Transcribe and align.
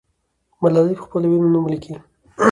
ملالۍ 0.61 0.93
پخپلو 0.99 1.27
وینو 1.31 1.49
نوم 1.53 1.65
لیکي. 1.71 1.93